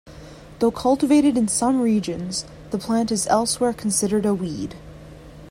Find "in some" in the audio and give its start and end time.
1.37-1.79